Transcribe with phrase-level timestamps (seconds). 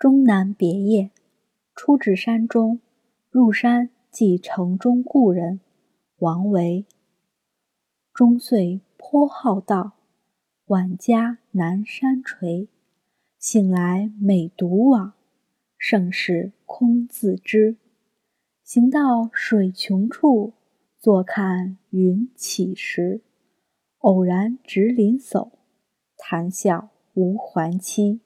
[0.00, 1.10] 终南别业，
[1.74, 2.80] 出至山中，
[3.28, 5.60] 入山即城中故人，
[6.20, 6.86] 王维。
[8.14, 9.98] 终岁颇好道，
[10.68, 12.68] 晚家南山陲。
[13.38, 15.12] 醒来每独往，
[15.76, 17.76] 胜事空自知。
[18.64, 20.54] 行到水穷处，
[20.98, 23.20] 坐看云起时。
[23.98, 25.50] 偶然值林叟，
[26.16, 28.22] 谈笑无还期。